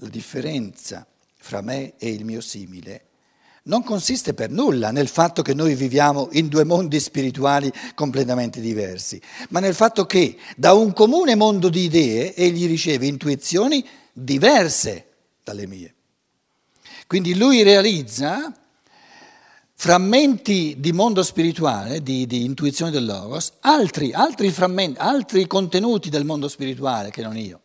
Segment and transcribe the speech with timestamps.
[0.00, 3.06] la differenza fra me e il mio simile
[3.64, 9.20] non consiste per nulla nel fatto che noi viviamo in due mondi spirituali completamente diversi,
[9.50, 15.06] ma nel fatto che da un comune mondo di idee egli riceve intuizioni diverse
[15.44, 15.94] dalle mie.
[17.06, 18.52] Quindi lui realizza
[19.74, 26.24] frammenti di mondo spirituale, di, di intuizione del Logos, altri, altri frammenti, altri contenuti del
[26.24, 27.60] mondo spirituale che non io.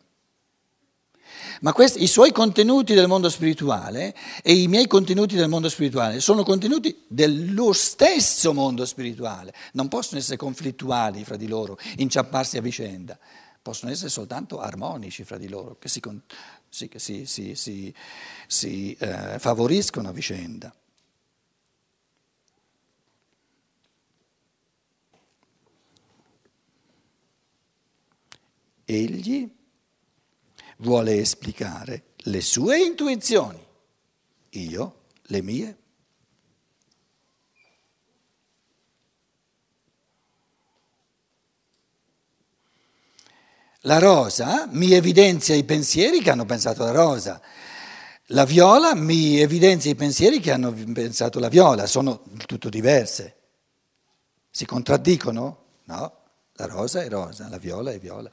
[1.62, 6.20] Ma questi, i suoi contenuti del mondo spirituale e i miei contenuti del mondo spirituale
[6.20, 12.62] sono contenuti dello stesso mondo spirituale, non possono essere conflittuali fra di loro, inciamparsi a
[12.62, 13.18] vicenda,
[13.62, 17.94] possono essere soltanto armonici fra di loro, che si, che si, si,
[18.48, 20.74] si eh, favoriscono a vicenda.
[28.88, 29.50] Egli
[30.78, 33.64] vuole esplicare le sue intuizioni,
[34.50, 35.78] io le mie.
[43.82, 47.40] La rosa mi evidenzia i pensieri che hanno pensato la rosa.
[48.30, 53.36] La viola mi evidenzia i pensieri che hanno pensato la viola, sono tutto diverse.
[54.50, 55.64] Si contraddicono?
[55.84, 56.18] No,
[56.54, 58.32] la rosa è rosa, la viola è viola.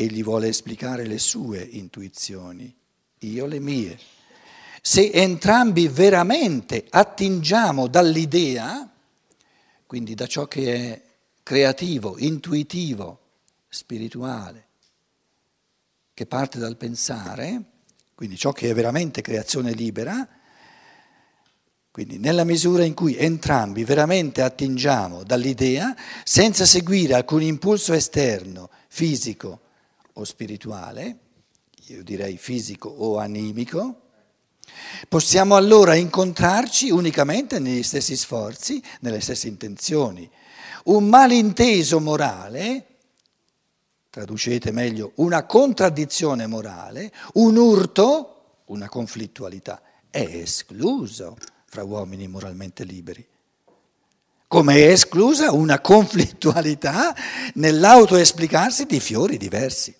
[0.00, 2.72] Egli vuole esplicare le sue intuizioni,
[3.18, 3.98] io le mie.
[4.80, 8.88] Se entrambi veramente attingiamo dall'idea,
[9.86, 11.02] quindi da ciò che è
[11.42, 13.18] creativo, intuitivo,
[13.68, 14.66] spirituale,
[16.14, 17.62] che parte dal pensare,
[18.14, 20.26] quindi ciò che è veramente creazione libera,
[21.90, 29.62] quindi nella misura in cui entrambi veramente attingiamo dall'idea, senza seguire alcun impulso esterno, fisico,
[30.18, 31.18] o spirituale,
[31.86, 34.02] io direi fisico o animico,
[35.08, 40.28] possiamo allora incontrarci unicamente negli stessi sforzi, nelle stesse intenzioni.
[40.84, 42.86] Un malinteso morale,
[44.10, 49.80] traducete meglio, una contraddizione morale, un urto, una conflittualità,
[50.10, 53.26] è escluso fra uomini moralmente liberi
[54.48, 57.14] come è esclusa una conflittualità
[57.54, 59.94] nell'autoesplicarsi di fiori diversi.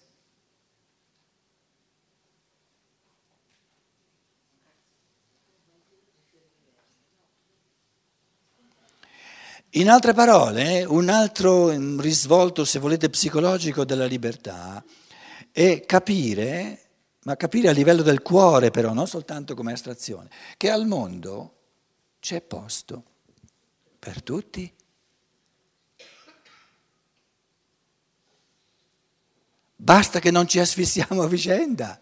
[9.73, 11.69] In altre parole, un altro
[12.01, 14.83] risvolto, se volete, psicologico della libertà
[15.53, 16.81] è capire,
[17.25, 21.57] ma capire a livello del cuore però, non soltanto come astrazione, che al mondo
[22.19, 23.05] c'è posto
[23.99, 24.73] per tutti.
[29.77, 32.01] Basta che non ci asfissiamo a vicenda.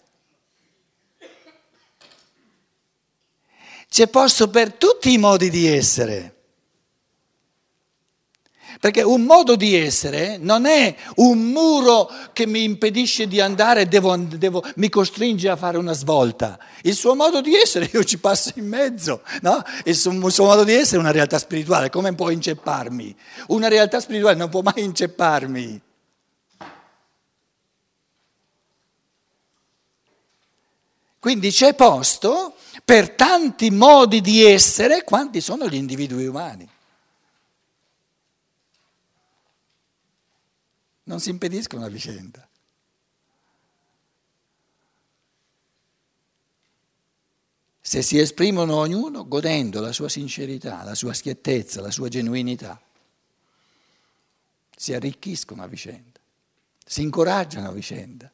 [3.88, 6.35] C'è posto per tutti i modi di essere.
[8.78, 14.16] Perché un modo di essere non è un muro che mi impedisce di andare, devo,
[14.16, 16.58] devo, mi costringe a fare una svolta.
[16.82, 19.62] Il suo modo di essere io ci passo in mezzo, no?
[19.84, 23.16] Il suo, il suo modo di essere è una realtà spirituale, come può incepparmi?
[23.48, 25.80] Una realtà spirituale non può mai incepparmi.
[31.18, 32.54] Quindi c'è posto
[32.84, 36.68] per tanti modi di essere quanti sono gli individui umani.
[41.06, 42.48] Non si impediscono a vicenda.
[47.80, 52.80] Se si esprimono ognuno godendo la sua sincerità, la sua schiettezza, la sua genuinità,
[54.76, 56.18] si arricchiscono a vicenda,
[56.84, 58.30] si incoraggiano a vicenda,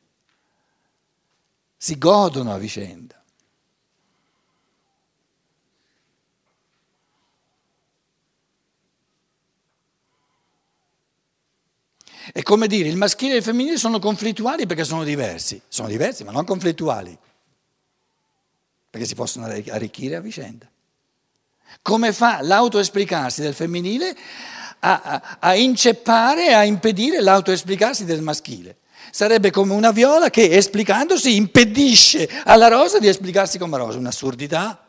[1.77, 3.22] si godono a vicenda.
[12.31, 16.23] È come dire, il maschile e il femminile sono conflittuali perché sono diversi, sono diversi
[16.23, 17.17] ma non conflittuali,
[18.91, 20.69] perché si possono arricchire a vicenda.
[21.81, 24.15] Come fa l'autoesplicarsi del femminile
[24.81, 28.77] a, a, a inceppare e a impedire l'autoesplicarsi del maschile?
[29.11, 34.87] Sarebbe come una viola che esplicandosi impedisce alla rosa di esplicarsi come rosa, un'assurdità.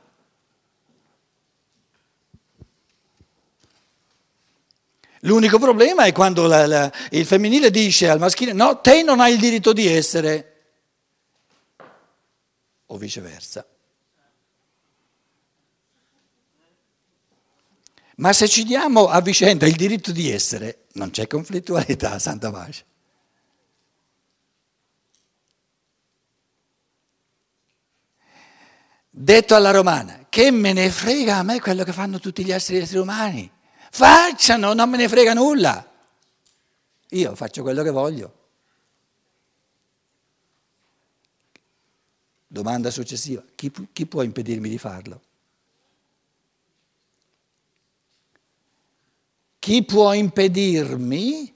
[5.26, 9.34] L'unico problema è quando la, la, il femminile dice al maschile no, te non hai
[9.34, 10.54] il diritto di essere,
[12.88, 13.66] o viceversa.
[18.18, 22.86] Ma se ci diamo a vicenda il diritto di essere, non c'è conflittualità, santa pace.
[29.10, 32.78] Detto alla romana, che me ne frega a me quello che fanno tutti gli altri
[32.78, 33.52] esseri umani?
[33.96, 35.88] Facciano, non me ne frega nulla.
[37.10, 38.34] Io faccio quello che voglio.
[42.48, 45.22] Domanda successiva, chi, chi può impedirmi di farlo?
[49.60, 51.54] Chi può impedirmi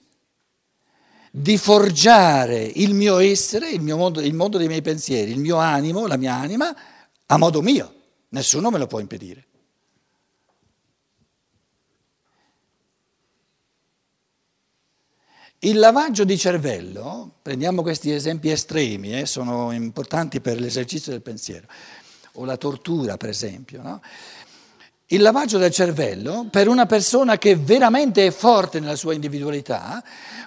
[1.31, 5.57] di forgiare il mio essere, il, mio mondo, il mondo dei miei pensieri, il mio
[5.57, 6.75] animo, la mia anima,
[7.25, 7.95] a modo mio?
[8.29, 9.46] Nessuno me lo può impedire.
[15.61, 21.65] Il lavaggio di cervello, prendiamo questi esempi estremi, eh, sono importanti per l'esercizio del pensiero,
[22.33, 23.81] o la tortura per esempio.
[23.81, 24.01] No?
[25.07, 30.03] Il lavaggio del cervello, per una persona che veramente è forte nella sua individualità,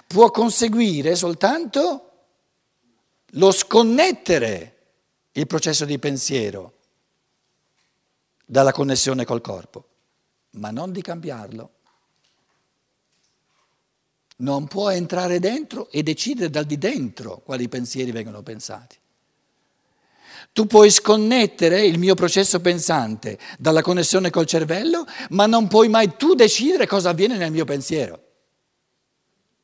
[0.07, 2.11] può conseguire soltanto
[3.31, 4.75] lo sconnettere
[5.33, 6.73] il processo di pensiero
[8.45, 9.85] dalla connessione col corpo,
[10.51, 11.71] ma non di cambiarlo
[14.41, 18.97] non può entrare dentro e decidere dal di dentro quali pensieri vengono pensati.
[20.53, 26.17] Tu puoi sconnettere il mio processo pensante dalla connessione col cervello, ma non puoi mai
[26.17, 28.19] tu decidere cosa avviene nel mio pensiero.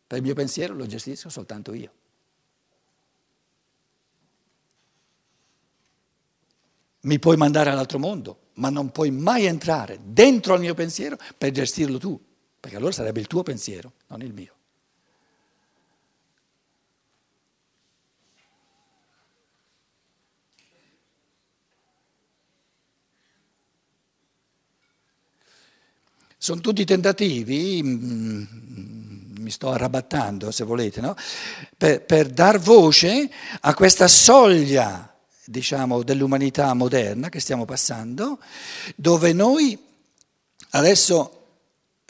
[0.07, 1.91] Per il mio pensiero lo gestisco soltanto io.
[7.01, 11.51] Mi puoi mandare all'altro mondo, ma non puoi mai entrare dentro al mio pensiero per
[11.51, 12.19] gestirlo tu,
[12.59, 14.56] perché allora sarebbe il tuo pensiero, non il mio.
[26.37, 28.43] Sono tutti tentativi, mm,
[29.39, 31.15] mi sto arrabattando se volete, no?
[31.75, 33.29] per, per dar voce
[33.61, 38.39] a questa soglia diciamo, dell'umanità moderna che stiamo passando,
[38.95, 39.77] dove noi
[40.71, 41.31] adesso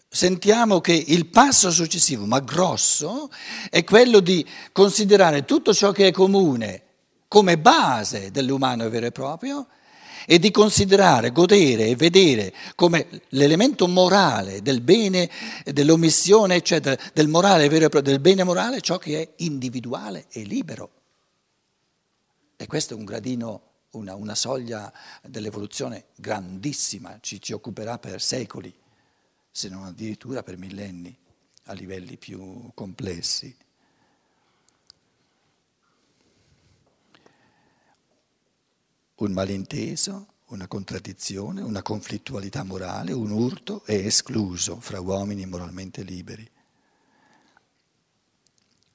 [0.10, 3.30] sentiamo che il passo successivo, ma grosso,
[3.70, 6.84] è quello di considerare tutto ciò che è comune
[7.28, 9.68] come base dell'umano vero e proprio
[10.30, 15.30] e di considerare, godere e vedere come l'elemento morale del bene,
[15.64, 20.42] dell'omissione, eccetera, del morale vero e proprio, del bene morale, ciò che è individuale e
[20.44, 20.92] libero.
[22.58, 24.92] E questo è un gradino, una, una soglia
[25.24, 28.74] dell'evoluzione grandissima, ci, ci occuperà per secoli,
[29.50, 31.16] se non addirittura per millenni,
[31.68, 33.56] a livelli più complessi.
[39.28, 46.50] Un malinteso, una contraddizione, una conflittualità morale, un urto è escluso fra uomini moralmente liberi.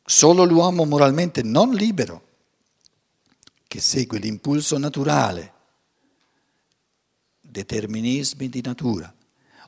[0.05, 2.31] Solo l'uomo moralmente non libero,
[3.69, 5.53] che segue l'impulso naturale,
[7.41, 9.15] determinismi di natura,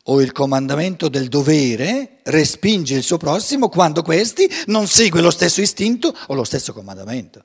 [0.07, 5.61] o il comandamento del dovere, respinge il suo prossimo quando questi non segue lo stesso
[5.61, 7.45] istinto o lo stesso comandamento.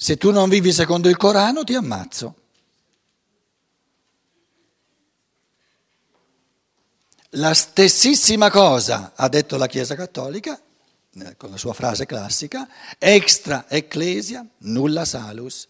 [0.00, 2.34] Se tu non vivi secondo il Corano ti ammazzo.
[7.30, 10.58] La stessissima cosa ha detto la Chiesa Cattolica,
[11.14, 15.68] eh, con la sua frase classica, extra ecclesia nulla salus.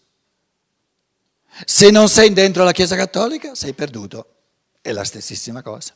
[1.65, 4.35] Se non sei dentro la Chiesa Cattolica sei perduto.
[4.79, 5.95] È la stessissima cosa.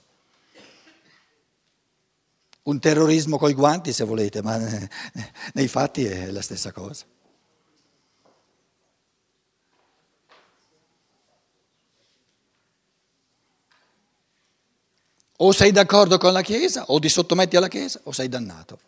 [2.64, 4.90] Un terrorismo coi guanti se volete, ma eh,
[5.54, 7.06] nei fatti è la stessa cosa.
[15.46, 18.80] O sei d'accordo con la Chiesa, o ti sottometti alla Chiesa, o sei dannato.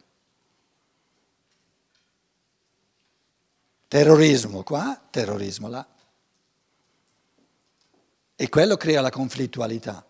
[3.89, 5.85] Terrorismo qua, terrorismo là.
[8.37, 10.05] E quello crea la conflittualità.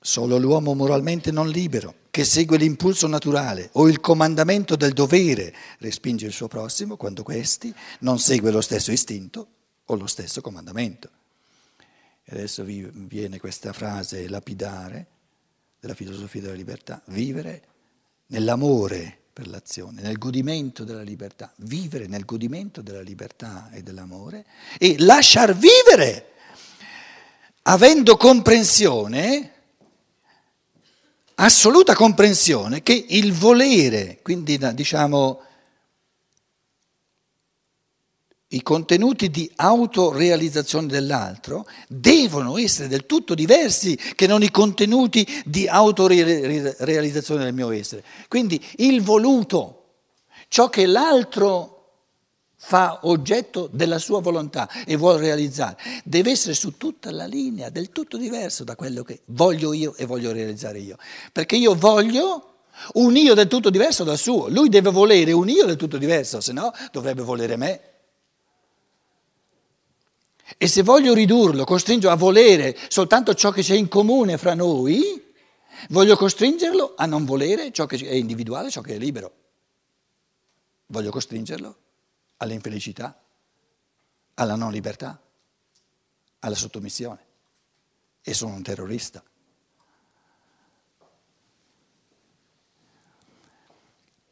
[0.00, 6.24] Solo l'uomo moralmente non libero, che segue l'impulso naturale o il comandamento del dovere, respinge
[6.24, 9.46] il suo prossimo quando questi non segue lo stesso istinto
[9.84, 11.20] o lo stesso comandamento.
[12.28, 15.06] Adesso vi viene questa frase lapidare
[15.80, 17.62] della filosofia della libertà, vivere
[18.28, 24.44] nell'amore per l'azione, nel godimento della libertà, vivere nel godimento della libertà e dell'amore
[24.78, 26.32] e lasciar vivere,
[27.62, 29.52] avendo comprensione,
[31.34, 35.40] assoluta comprensione, che il volere, quindi diciamo
[38.52, 45.66] i contenuti di autorealizzazione dell'altro devono essere del tutto diversi che non i contenuti di
[45.66, 48.04] autorealizzazione del mio essere.
[48.28, 49.84] Quindi il voluto,
[50.48, 51.78] ciò che l'altro
[52.56, 57.90] fa oggetto della sua volontà e vuole realizzare, deve essere su tutta la linea, del
[57.90, 60.96] tutto diverso da quello che voglio io e voglio realizzare io.
[61.32, 62.48] Perché io voglio
[62.94, 66.40] un io del tutto diverso dal suo, lui deve volere un io del tutto diverso,
[66.40, 67.91] se no dovrebbe volere me.
[70.56, 75.32] E se voglio ridurlo, costringo a volere soltanto ciò che c'è in comune fra noi,
[75.88, 79.32] voglio costringerlo a non volere ciò che è individuale, ciò che è libero.
[80.86, 81.76] Voglio costringerlo
[82.38, 83.18] all'infelicità,
[84.34, 85.20] alla non libertà,
[86.40, 87.30] alla sottomissione.
[88.22, 89.22] E sono un terrorista.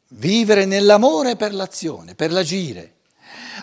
[0.09, 2.97] Vivere nell'amore per l'azione, per l'agire,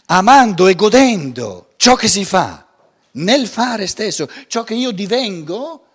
[0.06, 2.66] amando e godendo ciò che si fa,
[3.12, 5.86] nel fare stesso, ciò che io divengo,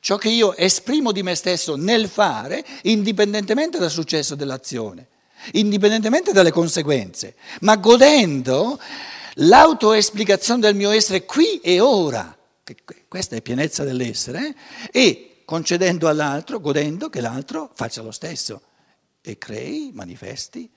[0.00, 5.06] ciò che io esprimo di me stesso nel fare, indipendentemente dal successo dell'azione,
[5.52, 8.80] indipendentemente dalle conseguenze, ma godendo
[9.34, 12.36] l'autoesplicazione del mio essere qui e ora,
[13.06, 14.54] questa è pienezza dell'essere, eh?
[14.90, 18.62] e concedendo all'altro, godendo che l'altro faccia lo stesso
[19.20, 20.68] e crei, manifesti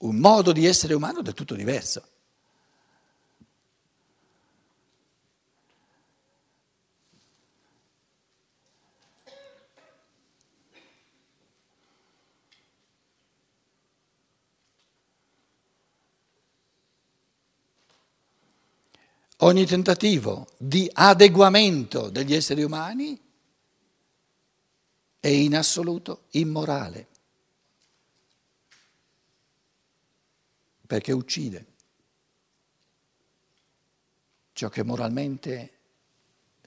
[0.00, 2.02] un modo di essere umano del tutto diverso.
[19.40, 23.16] Ogni tentativo di adeguamento degli esseri umani
[25.20, 27.06] è in assoluto immorale,
[30.86, 31.66] perché uccide
[34.52, 35.78] ciò che è moralmente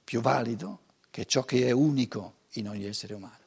[0.02, 3.41] più valido, che ciò che è unico in ogni essere umano.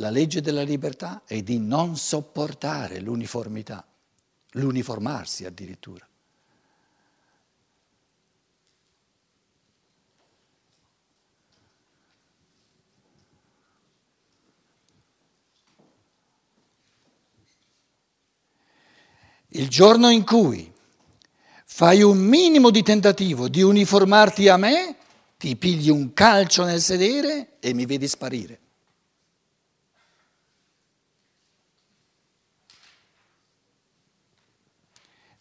[0.00, 3.84] La legge della libertà è di non sopportare l'uniformità,
[4.52, 6.06] l'uniformarsi addirittura.
[19.52, 20.72] Il giorno in cui
[21.64, 24.96] fai un minimo di tentativo di uniformarti a me,
[25.36, 28.60] ti pigli un calcio nel sedere e mi vedi sparire.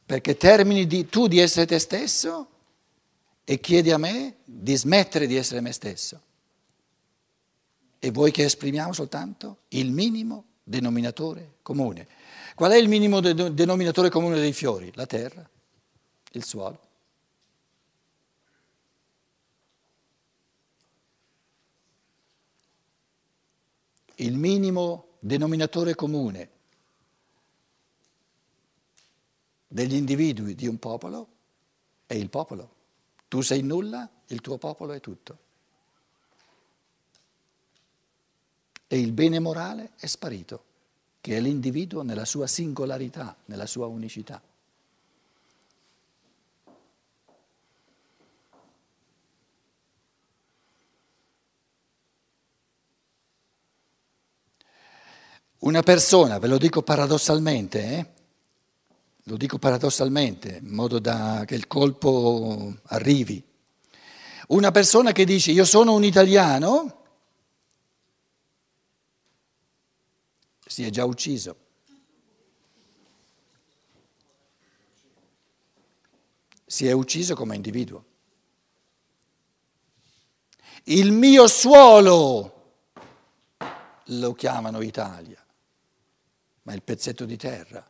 [0.07, 2.47] Perché termini di, tu di essere te stesso
[3.43, 6.21] e chiedi a me di smettere di essere me stesso.
[7.99, 12.07] E vuoi che esprimiamo soltanto il minimo denominatore comune.
[12.55, 14.89] Qual è il minimo de- denominatore comune dei fiori?
[14.95, 15.47] La terra,
[16.31, 16.79] il suolo.
[24.15, 26.55] Il minimo denominatore comune
[29.77, 31.27] degli individui di un popolo
[32.07, 32.73] è il popolo.
[33.27, 35.37] Tu sei nulla, il tuo popolo è tutto.
[38.87, 40.63] E il bene morale è sparito,
[41.21, 44.41] che è l'individuo nella sua singolarità, nella sua unicità.
[55.59, 58.16] Una persona, ve lo dico paradossalmente, eh,
[59.27, 63.43] lo dico paradossalmente, in modo da che il colpo arrivi.
[64.47, 67.03] Una persona che dice io sono un italiano
[70.65, 71.65] si è già ucciso.
[76.65, 78.05] Si è ucciso come individuo.
[80.83, 82.75] Il mio suolo
[84.05, 85.45] lo chiamano Italia,
[86.61, 87.85] ma il pezzetto di terra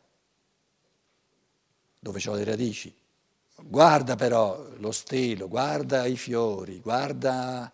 [1.98, 2.94] dove ho le radici.
[3.60, 7.70] Guarda però lo stelo, guarda i fiori, guarda,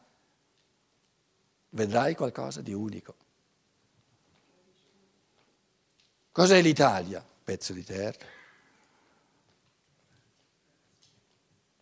[1.71, 3.15] vedrai qualcosa di unico.
[6.33, 7.25] Cos'è l'Italia?
[7.45, 8.25] Pezzo di terra.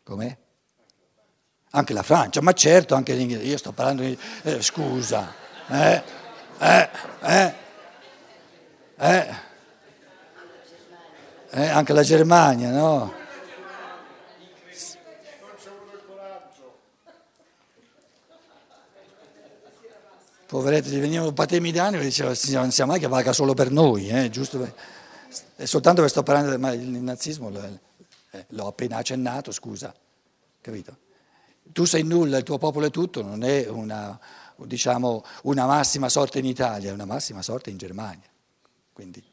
[0.03, 0.37] Com'è?
[1.71, 3.49] Anche la Francia, ma certo, anche l'Inghilterra.
[3.49, 4.19] Io sto parlando di...
[4.43, 5.33] Eh, scusa.
[5.69, 6.03] Eh,
[6.59, 6.91] eh,
[7.23, 7.55] eh,
[8.97, 9.51] eh
[11.53, 13.21] eh, anche la Germania, no?
[20.53, 24.09] poveretti, gli venivano patemi d'animo e diceva non sia mai che valga solo per noi,
[24.11, 24.59] eh, giusto?
[24.59, 24.75] Per...
[25.57, 29.95] È soltanto che sto parlando del nazismo, eh, l'ho appena accennato, scusa,
[30.61, 30.99] capito?
[31.63, 34.19] Tu sei nulla, il tuo popolo è tutto, non è una,
[34.57, 38.29] diciamo, una massima sorte in Italia, è una massima sorte in Germania.
[38.93, 39.32] Quindi.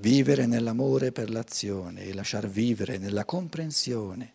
[0.00, 4.34] Vivere nell'amore per l'azione e lasciar vivere nella comprensione,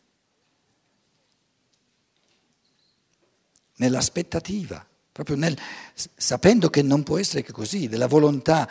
[3.78, 5.58] nell'aspettativa, proprio nel,
[5.94, 8.70] sapendo che non può essere che così, della volontà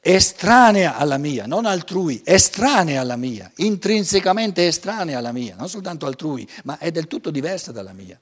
[0.00, 6.48] estranea alla mia, non altrui, estranea alla mia, intrinsecamente estranea alla mia, non soltanto altrui,
[6.64, 8.20] ma è del tutto diversa dalla mia.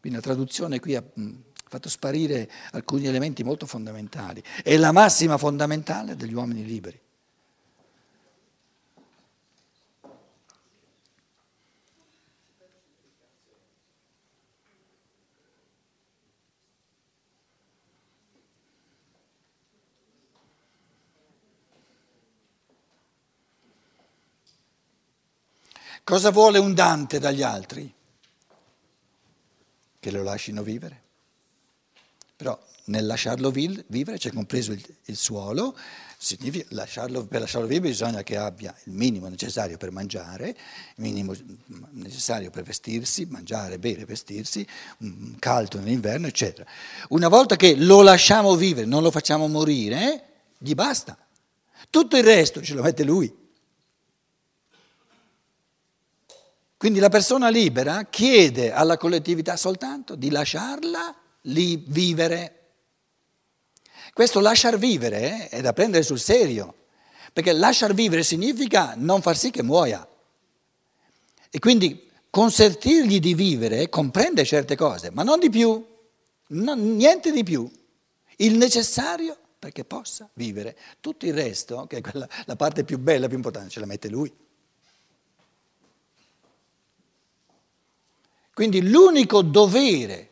[0.00, 1.04] Quindi la traduzione qui ha
[1.68, 4.42] fatto sparire alcuni elementi molto fondamentali.
[4.60, 6.98] È la massima fondamentale degli uomini liberi.
[26.04, 27.92] Cosa vuole un Dante dagli altri?
[30.00, 31.00] Che lo lasciano vivere.
[32.36, 35.76] Però nel lasciarlo vivere c'è compreso il, il suolo,
[36.70, 40.56] lasciarlo, per lasciarlo vivere bisogna che abbia il minimo necessario per mangiare, il
[40.96, 41.34] minimo
[41.92, 44.66] necessario per vestirsi, mangiare, bere, vestirsi,
[45.38, 46.68] caldo nell'inverno, eccetera.
[47.10, 50.24] Una volta che lo lasciamo vivere, non lo facciamo morire,
[50.58, 51.16] gli basta.
[51.90, 53.41] Tutto il resto ce lo mette lui.
[56.82, 62.70] Quindi la persona libera chiede alla collettività soltanto di lasciarla lì vivere.
[64.12, 66.74] Questo lasciar vivere è da prendere sul serio,
[67.32, 70.04] perché lasciar vivere significa non far sì che muoia.
[71.50, 75.86] E quindi consentirgli di vivere comprende certe cose, ma non di più,
[76.48, 77.70] non, niente di più.
[78.38, 80.76] Il necessario perché possa vivere.
[80.98, 84.08] Tutto il resto, che è quella, la parte più bella, più importante, ce la mette
[84.08, 84.41] lui.
[88.54, 90.30] Quindi l'unico dovere,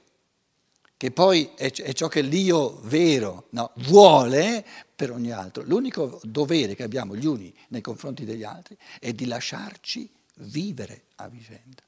[0.96, 6.82] che poi è, ciò che l'io vero no, vuole per ogni altro, l'unico dovere che
[6.82, 11.82] abbiamo gli uni nei confronti degli altri è di lasciarci vivere a vicenda.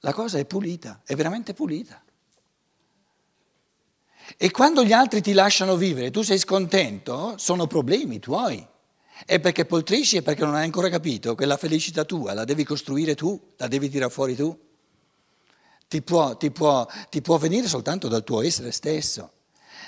[0.00, 2.02] La cosa è pulita, è veramente pulita.
[4.36, 8.66] E quando gli altri ti lasciano vivere tu sei scontento, sono problemi tuoi.
[9.24, 12.64] È perché poltrisci e perché non hai ancora capito che la felicità tua la devi
[12.64, 14.56] costruire tu, la devi tirare fuori tu.
[15.88, 19.32] Ti può, ti può, ti può venire soltanto dal tuo essere stesso.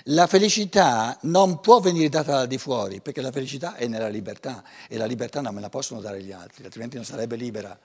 [0.05, 4.65] La felicità non può venire data da di fuori, perché la felicità è nella libertà
[4.89, 7.79] e la libertà non me la possono dare gli altri, altrimenti non sarebbe libera.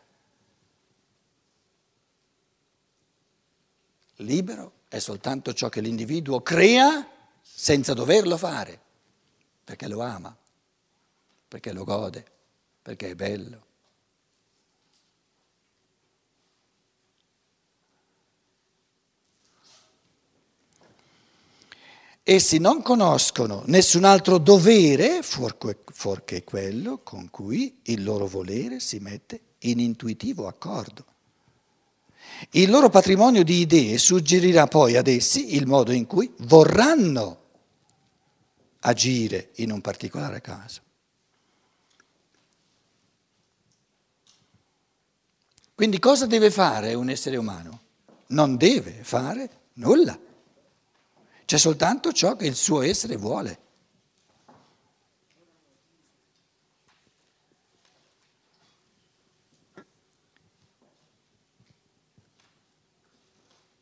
[4.19, 7.05] Libero è soltanto ciò che l'individuo crea
[7.41, 8.79] senza doverlo fare,
[9.65, 10.35] perché lo ama
[11.55, 12.25] perché lo gode,
[12.81, 13.63] perché è bello.
[22.23, 29.39] Essi non conoscono nessun altro dovere fuorché quello con cui il loro volere si mette
[29.59, 31.05] in intuitivo accordo.
[32.49, 37.43] Il loro patrimonio di idee suggerirà poi ad essi il modo in cui vorranno
[38.79, 40.83] agire in un particolare caso.
[45.75, 47.81] Quindi cosa deve fare un essere umano?
[48.27, 50.17] Non deve fare nulla.
[51.43, 53.59] C'è soltanto ciò che il suo essere vuole.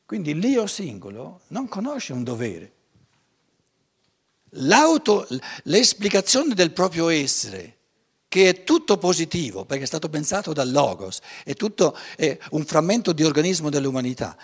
[0.03, 2.73] Quindi l'io singolo non conosce un dovere.
[4.58, 5.27] L'auto,
[5.63, 7.77] l'esplicazione del proprio essere
[8.34, 13.13] che è tutto positivo, perché è stato pensato dal Logos, è tutto è un frammento
[13.13, 14.36] di organismo dell'umanità.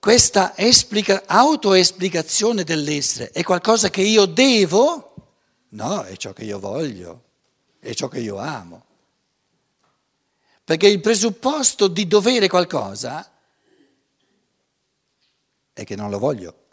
[0.00, 5.14] Questa esplica, autoesplicazione dell'essere è qualcosa che io devo?
[5.68, 7.22] No, è ciò che io voglio,
[7.78, 8.84] è ciò che io amo.
[10.64, 13.30] Perché il presupposto di dovere qualcosa
[15.72, 16.66] è che non lo voglio.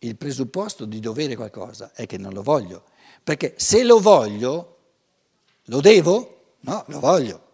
[0.00, 2.84] il presupposto di dovere qualcosa è che non lo voglio.
[3.22, 4.76] Perché se lo voglio,
[5.64, 6.54] lo devo?
[6.60, 7.46] No, lo voglio.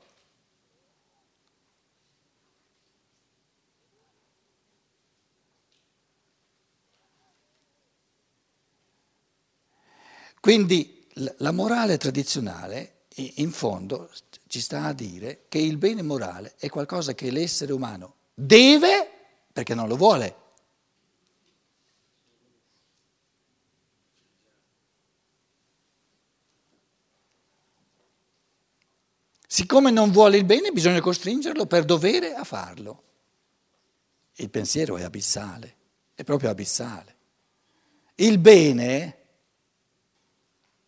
[10.41, 11.07] Quindi
[11.39, 14.11] la morale tradizionale, in fondo,
[14.47, 19.09] ci sta a dire che il bene morale è qualcosa che l'essere umano deve
[19.51, 20.44] perché non lo vuole.
[29.47, 33.03] Siccome non vuole il bene, bisogna costringerlo per dovere a farlo.
[34.37, 35.77] Il pensiero è abissale,
[36.15, 37.15] è proprio abissale.
[38.17, 39.19] Il bene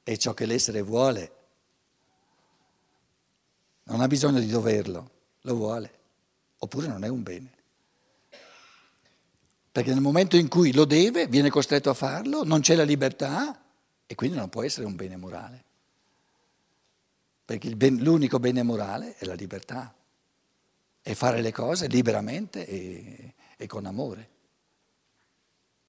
[0.02, 1.32] è ciò che l'essere vuole.
[3.84, 5.10] Non ha bisogno di doverlo,
[5.42, 5.94] lo vuole.
[6.58, 7.54] Oppure non è un bene.
[9.70, 13.62] Perché nel momento in cui lo deve, viene costretto a farlo, non c'è la libertà
[14.06, 15.64] e quindi non può essere un bene morale
[17.46, 19.94] perché ben, l'unico bene morale è la libertà,
[21.00, 24.30] è fare le cose liberamente e, e con amore.